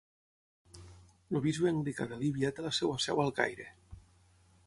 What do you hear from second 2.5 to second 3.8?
té la seva seu al Caire.